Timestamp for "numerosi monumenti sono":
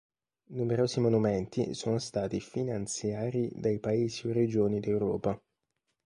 0.53-1.99